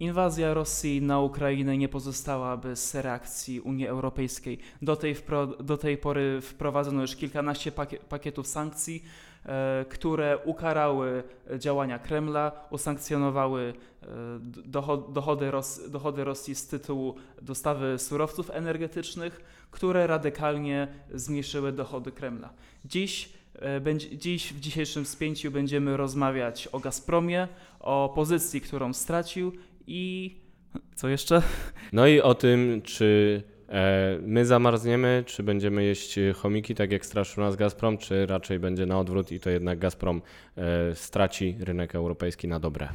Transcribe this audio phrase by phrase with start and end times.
[0.00, 4.58] Inwazja Rosji na Ukrainę nie pozostała bez reakcji Unii Europejskiej.
[4.82, 5.16] Do tej,
[5.60, 9.04] do tej pory wprowadzono już kilkanaście pakie, pakietów sankcji,
[9.46, 11.22] e, które ukarały
[11.58, 14.06] działania Kremla, usankcjonowały e,
[15.08, 19.40] dochody, Ros, dochody Rosji z tytułu dostawy surowców energetycznych,
[19.70, 22.50] które radykalnie zmniejszyły dochody Kremla.
[22.84, 27.48] Dziś e, dziś w dzisiejszym spięciu będziemy rozmawiać o Gazpromie,
[27.80, 29.52] o pozycji, którą stracił
[29.86, 30.36] i
[30.94, 31.42] co jeszcze?
[31.92, 37.44] No i o tym, czy e, my zamarzniemy, czy będziemy jeść chomiki, tak jak straszył
[37.44, 40.22] nas Gazprom, czy raczej będzie na odwrót i to jednak Gazprom
[40.56, 42.88] e, straci rynek europejski na dobre.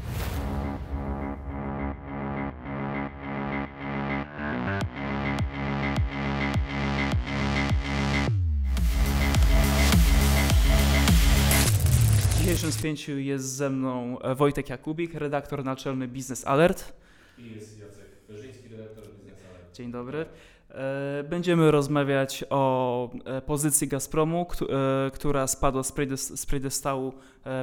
[12.62, 16.94] W dzisiejszym spięciu jest ze mną e, Wojtek Jakubik, redaktor naczelny Business Alert.
[17.38, 19.76] I jest Jacek Werzyński, redaktor Business Alert.
[19.76, 20.26] Dzień dobry.
[20.70, 24.68] E, Będziemy rozmawiać o e, pozycji Gazpromu, któ-
[25.14, 27.14] która spadła z piedest- z piedestału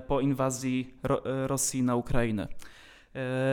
[0.07, 2.49] po inwazji Ro- Rosji na Ukrainę.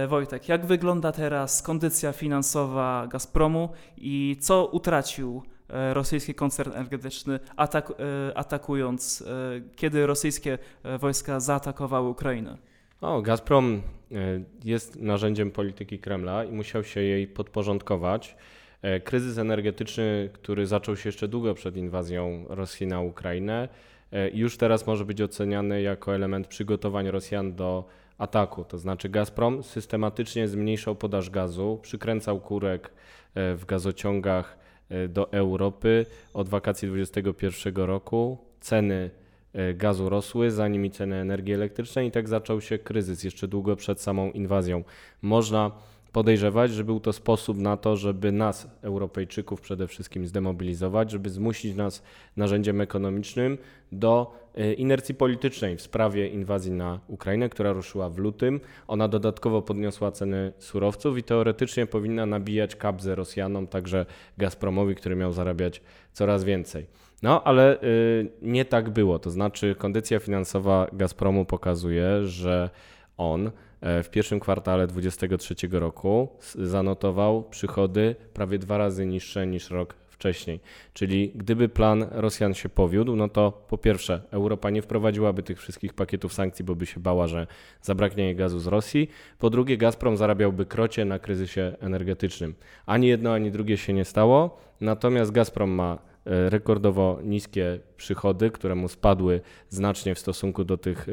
[0.08, 8.38] Wojtek, jak wygląda teraz kondycja finansowa Gazpromu i co utracił rosyjski koncern energetyczny, atak, e,
[8.38, 12.58] atakując, e, kiedy rosyjskie e, wojska zaatakowały Ukrainę?
[13.02, 14.16] O, Gazprom e,
[14.64, 18.36] jest narzędziem polityki Kremla i musiał się jej podporządkować.
[18.82, 23.70] E, Kryzys energetyczny, który zaczął się jeszcze długo przed inwazją Rosji na Ukrainę,
[24.12, 27.86] e, już teraz może być oceniany jako element przygotowań Rosjan do
[28.18, 28.64] ataku.
[28.64, 32.92] To znaczy Gazprom systematycznie zmniejszał podaż gazu, przykręcał kurek
[33.36, 34.65] e, w gazociągach e,
[35.10, 38.38] do Europy od wakacji 2021 roku.
[38.60, 39.10] Ceny
[39.54, 43.76] e, gazu rosły, za nimi ceny energii elektrycznej i tak zaczął się kryzys jeszcze długo
[43.76, 44.84] przed samą inwazją.
[45.22, 45.72] Można
[46.16, 51.76] podejrzewać, że był to sposób na to, żeby nas, Europejczyków, przede wszystkim zdemobilizować, żeby zmusić
[51.76, 52.04] nas
[52.38, 53.58] narzędziem ekonomicznym
[53.92, 58.60] do e, inercji politycznej w sprawie inwazji na Ukrainę, która ruszyła w lutym.
[58.88, 64.06] Ona dodatkowo podniosła ceny surowców i teoretycznie powinna nabijać kabzę Rosjanom, także
[64.38, 65.82] Gazpromowi, który miał zarabiać
[66.14, 66.86] coraz więcej.
[67.24, 69.20] No, ale y, nie tak było.
[69.20, 72.70] To znaczy, kondycja finansowa Gazpromu pokazuje, że
[73.18, 79.96] on e, w pierwszym kwartale 2023 roku zanotował przychody prawie dwa razy niższe niż rok
[80.16, 80.60] wcześniej.
[80.94, 85.94] Czyli gdyby plan Rosjan się powiódł, no to po pierwsze, Europa nie wprowadziłaby tych wszystkich
[85.94, 87.48] pakietów sankcji, bo by się bała, że
[87.82, 89.10] zabraknie jej gazu z Rosji.
[89.40, 92.56] Po drugie, Gazprom zarabiałby krocie na kryzysie energetycznym.
[92.86, 94.58] Ani jedno, ani drugie się nie stało.
[94.82, 101.12] Natomiast Gazprom ma rekordowo niskie przychody, które mu spadły znacznie w stosunku do tych e,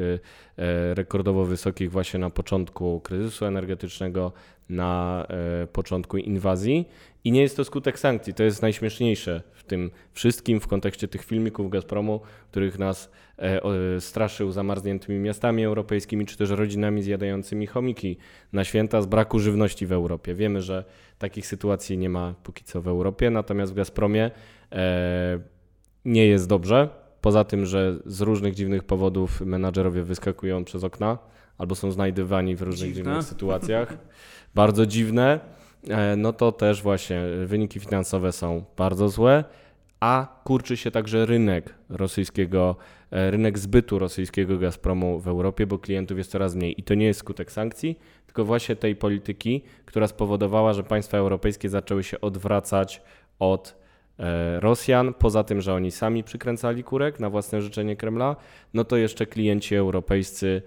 [0.63, 4.33] e, rekordowo wysokich właśnie na początku kryzysu energetycznego,
[4.69, 5.27] na
[5.63, 6.89] e, początku inwazji.
[7.25, 8.35] I nie jest to skutek sankcji.
[8.35, 12.21] To jest najśmieszniejsze w tym wszystkim w kontekście tych filmików Gazpromu,
[12.51, 18.17] których nas e, e, straszył zamarzniętymi miastami europejskimi, czy też rodzinami zjadającymi chomiki
[18.53, 20.35] na święta z braku żywności w Europie.
[20.35, 20.85] Wiemy, że
[21.23, 24.31] takich sytuacji nie ma póki co w Europie, natomiast w Gazpromie
[24.73, 25.39] e,
[26.05, 26.89] nie jest dobrze.
[27.21, 31.19] Poza tym, że z różnych dziwnych powodów menadżerowie wyskakują przez okna
[31.59, 33.05] albo są znajdywani w różnych Dziwne.
[33.11, 33.99] dziwnych sytuacjach.
[34.55, 35.41] Bardzo dziwne.
[35.89, 39.45] E, No to też właśnie wyniki finansowe są bardzo złe,
[40.03, 42.77] a kurczy się także rynek rosyjskiego,
[43.11, 46.81] e, rynek zbytu rosyjskiego Gazpromu w Europie, bo klientów jest coraz mniej.
[46.81, 51.69] I to nie jest skutek sankcji, tylko właśnie tej polityki, która spowodowała, że państwa europejskie
[51.69, 53.03] zaczęły się odwracać
[53.39, 53.77] od
[54.19, 58.37] e, Rosjan, poza tym, że oni sami przykręcali kurek na własne życzenie Kremla,
[58.75, 60.63] no to jeszcze klienci europejscy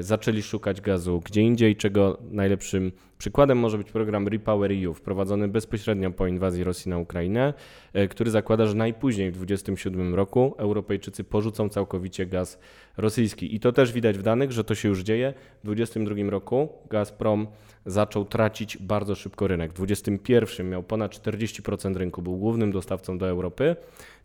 [0.00, 6.10] zaczęli szukać gazu gdzie indziej, czego najlepszym przykładem może być program Repower EU, wprowadzony bezpośrednio
[6.10, 7.54] po inwazji Rosji na Ukrainę,
[7.92, 12.58] e, który zakłada, że najpóźniej w 2027 roku Europejczycy porzucą całkowicie gaz
[12.96, 13.54] rosyjski.
[13.54, 15.34] I to też widać w danych, że to się już dzieje.
[15.62, 17.46] W 2022 roku Gazprom
[17.86, 19.70] zaczął tracić bardzo szybko rynek.
[19.70, 23.76] W 2021 miał ponad 40% rynku, był głównym dostawcą do Europy.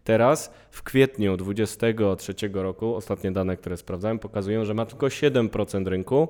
[0.03, 6.27] Teraz w kwietniu 2023 roku, ostatnie dane, które sprawdzałem, pokazują, że ma tylko 7% rynku.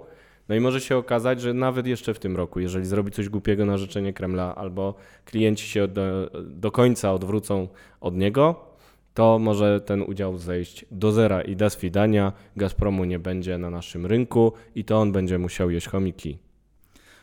[0.49, 3.65] No i może się okazać, że nawet jeszcze w tym roku, jeżeli zrobi coś głupiego
[3.65, 4.95] na życzenie Kremla, albo
[5.25, 7.67] klienci się do, do końca odwrócą
[8.01, 8.71] od niego,
[9.13, 12.33] to może ten udział zejść do zera i da swidania.
[12.55, 16.37] Gazpromu nie będzie na naszym rynku i to on będzie musiał jeść chomiki.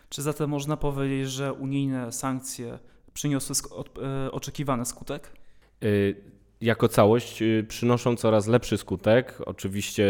[0.08, 2.78] Czy zatem można powiedzieć, że unijne sankcje
[3.12, 3.56] przyniosły
[4.26, 5.32] e, oczekiwany skutek?
[5.82, 9.38] Y, jako całość y, przynoszą coraz lepszy skutek.
[9.46, 10.02] Oczywiście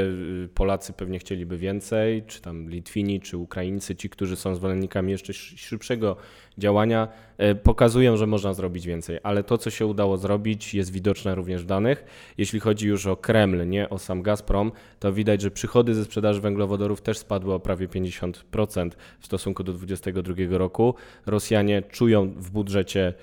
[0.45, 5.33] y, Polacy pewnie chcieliby więcej, czy tam Litwini, czy Ukraińcy, ci, którzy są zwolennikami jeszcze
[5.33, 6.17] szybszego
[6.59, 7.09] działania,
[7.41, 9.19] y, pokazują, że można zrobić więcej.
[9.23, 12.05] Ale to, co się udało zrobić, jest widoczne również w danych.
[12.39, 16.41] Jeśli chodzi już o Kreml, nie o sam Gazprom, to widać, że przychody ze sprzedaży
[16.41, 18.91] węglowodorów też spadły o prawie 50%
[19.21, 20.95] w stosunku do 2022 roku.
[21.27, 23.15] Rosjanie czują w budżecie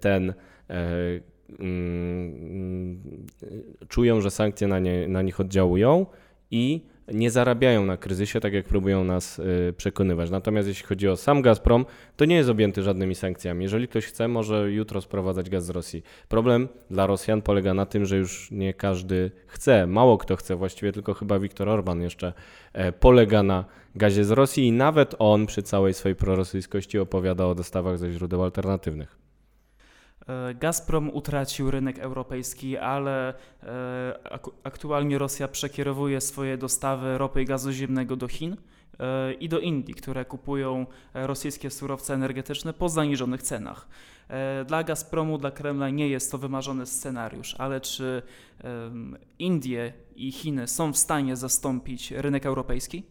[0.00, 0.34] ten
[3.88, 6.06] czują, że sankcje na, nie, na nich oddziałują
[6.50, 6.80] i
[7.12, 10.30] nie zarabiają na kryzysie, tak jak próbują nas y, przekonywać.
[10.30, 11.86] Natomiast jeśli chodzi o sam Gazprom,
[12.16, 13.62] to nie jest objęty żadnymi sankcjami.
[13.62, 16.02] Jeżeli ktoś chce, może jutro sprowadzać gaz z Rosji.
[16.28, 20.92] Problem dla Rosjan polega na tym, że już nie każdy chce, mało kto chce, właściwie
[20.92, 22.32] tylko chyba Viktor Orban jeszcze
[22.72, 23.64] e, polega na
[23.94, 28.42] gazie z Rosji i nawet on przy całej swojej prorosyjskości opowiada o dostawach ze źródeł
[28.42, 29.23] alternatywnych.
[30.28, 34.28] E, Gazprom utracił rynek europejski, ale e,
[34.64, 38.56] aktualnie Rosja przekierowuje swoje dostawy ropy i gazu ziemnego do Chin
[38.98, 43.88] e, i do Indii, które kupują rosyjskie surowce energetyczne po zaniżonych cenach.
[44.66, 48.22] Dla Gazpromu, dla Kremla nie jest to wymarzony scenariusz, ale czy
[49.38, 53.02] Indie i Chiny są w stanie zastąpić rynek europejski?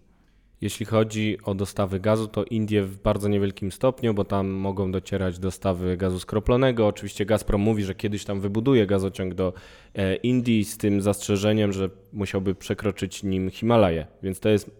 [0.64, 5.40] Jeśli chodzi o dostawy gazu, to Indie w bardzo niewielkim stopniu, bo tam mogą docierać
[5.40, 6.88] dostawy gazu skroplonego.
[6.88, 9.54] Oczywiście Gazprom mówi, że kiedyś tam wybuduje gazociąg do
[9.96, 14.72] e, Indii z tym zastrzeżeniem, że musiałby przekroczyć nim Himalaje, więc to jest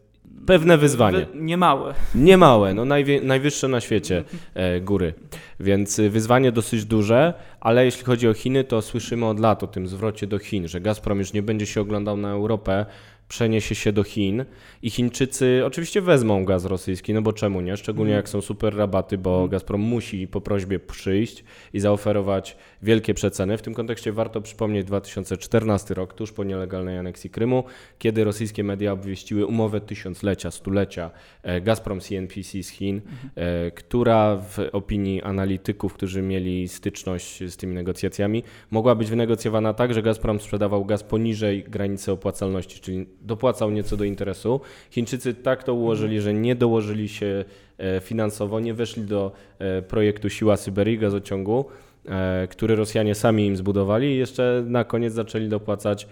[0.46, 1.26] pewne wyzwanie.
[1.36, 1.94] Niemałe.
[2.16, 5.14] Niemałe, no najwie, najwyższe na świecie e, góry.
[5.60, 9.88] Więc wyzwanie dosyć duże, ale jeśli chodzi o Chiny, to słyszymy od lat o tym
[9.88, 12.86] zwrocie do Chin, że Gazprom już nie będzie się oglądał na Europę,
[13.28, 14.46] przeniesie się do Chin
[14.82, 17.78] i Chińczycy oczywiście wezmą gaz rosyjski, no bo czemu nie?
[17.78, 18.20] Szczególnie mm.
[18.20, 19.50] jak są super rabaty, bo mm.
[19.50, 21.44] Gazprom musi po prośbie przyjść
[21.74, 23.58] i zaoferować wielkie przeceny.
[23.58, 27.64] W tym kontekście warto przypomnieć 2014 rok, tuż po nielegalnej aneksji Krymu,
[28.00, 31.12] kiedy rosyjskie media obwieściły umowę tysiąclecia, stulecia
[31.44, 33.02] e, Gazprom CNPC z Chin,
[33.36, 33.72] mm.
[33.72, 40.02] która w opinii analityków, którzy mieli styczność z tymi negocjacjami, mogła być wynegocjowana tak, że
[40.02, 44.62] Gazprom sprzedawał gaz poniżej granicy opłacalności, czyli dopłacał nieco do interesu.
[44.92, 47.46] Chińczycy tak to ułożyli, że nie dołożyli się
[47.78, 51.66] e, finansowo, nie weszli do e, projektu Siła Syberii gazociągu,
[52.06, 56.08] e, który Rosjanie sami im zbudowali i jeszcze na koniec zaczęli dopłacać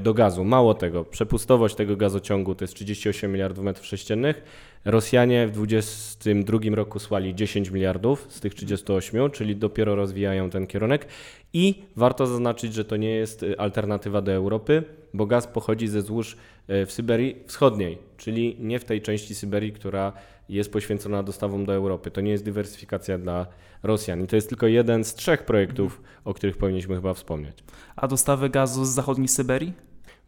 [0.00, 0.44] do gazu.
[0.44, 4.42] Mało tego, przepustowość tego gazociągu to jest 38 miliardów metrów sześciennych.
[4.84, 11.06] Rosjanie w 2022 roku słali 10 miliardów z tych 38, czyli dopiero rozwijają ten kierunek.
[11.52, 14.84] I warto zaznaczyć, że to nie jest alternatywa do Europy
[15.14, 16.36] bo gaz pochodzi ze złóż
[16.68, 20.12] e, w Syberii Wschodniej, czyli nie w tej części Syberii, która
[20.48, 22.10] jest poświęcona dostawom do Europy.
[22.10, 23.46] To nie jest dywersyfikacja dla
[23.82, 27.56] Rosjan i to jest tylko jeden z trzech projektów, o których powinniśmy chyba wspomnieć.
[27.96, 29.72] A dostawy gazu z zachodniej Syberii?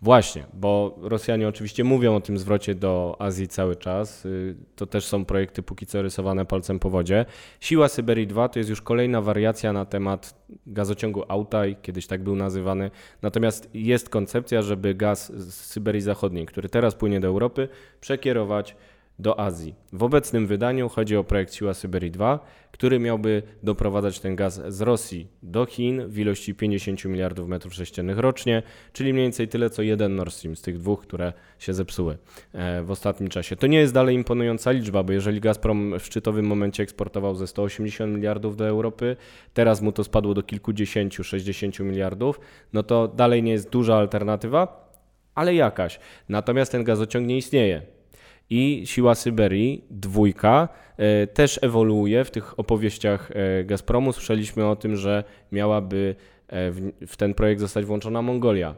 [0.03, 4.27] Właśnie, bo Rosjanie oczywiście mówią o tym zwrocie do Azji cały czas.
[4.27, 7.25] Y, to też są projekty póki co rysowane palcem po wodzie.
[7.61, 12.37] Siła Syberii 2 to jest już kolejna wariacja na temat gazociągu Autaj, kiedyś tak był
[12.37, 12.91] nazywany.
[13.23, 17.69] Natomiast jest koncepcja, żeby gaz z Syberii Zachodniej, który teraz płynie do Europy,
[18.01, 18.77] przekierować
[19.19, 19.75] do Azji.
[19.93, 22.41] W obecnym wydaniu chodzi o projekt Siła Syberii 2,
[22.73, 28.19] który miałby doprowadzać ten gaz z Rosji do Chin w ilości 50 miliardów metrów sześciennych
[28.19, 32.19] rocznie, czyli mniej więcej tyle co jeden Nord Stream z tych dwóch, które się zepsuły
[32.53, 33.57] e, w ostatnim czasie.
[33.57, 38.15] To nie jest dalej imponująca liczba, bo jeżeli Gazprom w szczytowym momencie eksportował ze 180
[38.15, 39.17] miliardów do Europy,
[39.55, 42.41] teraz mu to spadło do kilkudziesięciu, 60 miliardów,
[42.73, 44.91] no to dalej nie jest duża alternatywa,
[45.35, 46.01] ale jakaś.
[46.29, 47.96] Natomiast ten gazociąg nie istnieje
[48.51, 54.13] i Siła Syberii, dwójka, e, też ewoluuje w tych opowieściach e, Gazpromu.
[54.13, 56.15] Słyszeliśmy o tym, że miałaby
[56.49, 56.73] e,
[57.07, 58.75] w ten projekt zostać włączona Mongolia.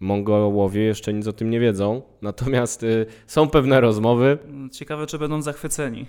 [0.00, 2.86] Mongołowie jeszcze nic o tym nie wiedzą, natomiast
[3.26, 4.38] są pewne rozmowy.
[4.72, 6.06] Ciekawe, czy będą zachwyceni.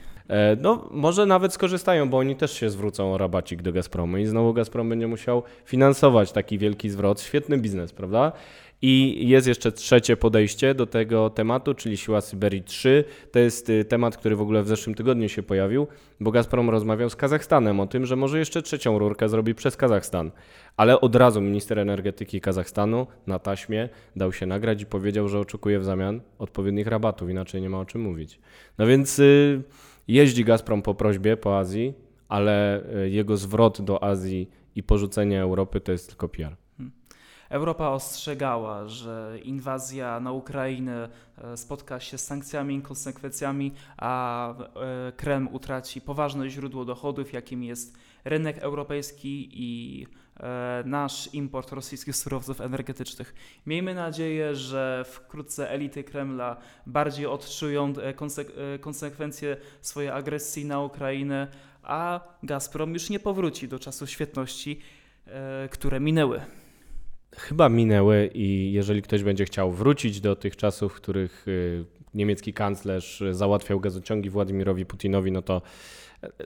[0.61, 4.53] No, może nawet skorzystają, bo oni też się zwrócą o rabacik do Gazpromu i znowu
[4.53, 7.21] Gazprom będzie musiał finansować taki wielki zwrot.
[7.21, 8.31] Świetny biznes, prawda?
[8.85, 13.03] I jest jeszcze trzecie podejście do tego tematu, czyli siła Syberii 3.
[13.31, 15.87] To jest y, temat, który w ogóle w zeszłym tygodniu się pojawił,
[16.19, 20.31] bo Gazprom rozmawiał z Kazachstanem o tym, że może jeszcze trzecią rurkę zrobi przez Kazachstan.
[20.77, 25.79] Ale od razu minister energetyki Kazachstanu na taśmie dał się nagrać i powiedział, że oczekuje
[25.79, 28.39] w zamian odpowiednich rabatów, inaczej nie ma o czym mówić.
[28.77, 29.61] No więc y,
[30.07, 31.93] jeździ Gazprom po prośbie po Azji,
[32.27, 36.62] ale y, jego zwrot do Azji i porzucenie Europy to jest tylko PR.
[37.53, 45.11] Europa ostrzegała, że inwazja na Ukrainę e, spotka się z sankcjami i konsekwencjami, a e,
[45.11, 50.07] Kreml utraci poważne źródło dochodów, jakim jest rynek europejski i
[50.39, 53.33] e, nasz import rosyjskich surowców energetycznych.
[53.65, 61.47] Miejmy nadzieję, że wkrótce elity Kremla bardziej odczują konsek- konsekwencje swojej agresji na Ukrainę,
[61.83, 64.79] a Gazprom już nie powróci do czasów świetności,
[65.69, 66.41] które minęły.
[67.37, 72.53] Chyba minęły i jeżeli ktoś będzie chciał wrócić do tych czasów, w których y, niemiecki
[72.53, 75.61] kanclerz załatwiał gazociągi Władimirowi Putinowi, no to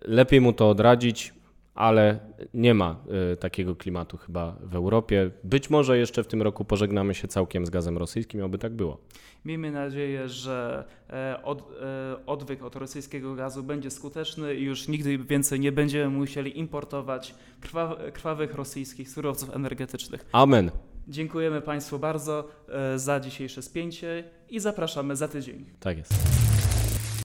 [0.01, 1.33] lepiej mu to odradzić,
[1.77, 2.19] ale
[2.53, 2.95] nie ma
[3.33, 5.31] y, takiego klimatu chyba w Europie.
[5.43, 8.97] Być może jeszcze w tym roku pożegnamy się całkiem z gazem rosyjskim, aby tak było.
[9.45, 15.17] Miejmy nadzieję, że e, od, e, odwyk od rosyjskiego gazu będzie skuteczny i już nigdy
[15.17, 20.25] więcej nie będziemy musieli importować krwaw, krwawych rosyjskich surowców energetycznych.
[20.31, 20.71] Amen.
[21.07, 25.65] Dziękujemy Państwu bardzo e, za dzisiejsze spięcie i zapraszamy za tydzień.
[25.79, 26.46] Tak jest.